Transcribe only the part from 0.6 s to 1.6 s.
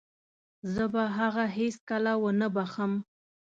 زه به هغه